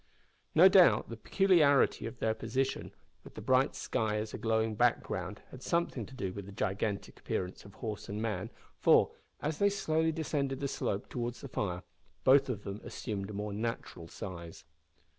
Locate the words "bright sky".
3.43-4.17